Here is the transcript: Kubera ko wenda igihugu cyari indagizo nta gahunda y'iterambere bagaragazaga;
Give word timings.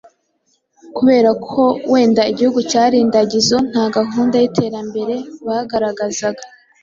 Kubera 0.97 1.29
ko 1.47 1.63
wenda 1.91 2.21
igihugu 2.31 2.59
cyari 2.71 2.95
indagizo 3.03 3.57
nta 3.69 3.85
gahunda 3.97 4.35
y'iterambere 4.41 5.15
bagaragazaga; 5.45 6.43